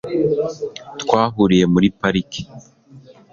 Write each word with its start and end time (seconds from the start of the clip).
twahuriye 1.01 1.65
muri 1.73 1.87
parike 1.99 2.41